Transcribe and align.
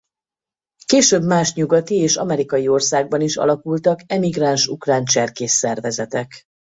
Később 0.85 1.23
más 1.23 1.53
nyugati 1.53 1.95
és 1.95 2.15
amerikai 2.15 2.67
országban 2.67 3.21
is 3.21 3.37
alakultak 3.37 3.99
emigráns 4.07 4.67
ukrán 4.67 5.05
cserkész 5.05 5.53
szervezetek. 5.53 6.41